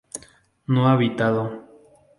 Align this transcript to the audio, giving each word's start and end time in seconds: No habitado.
No 0.65 0.87
habitado. 0.87 1.43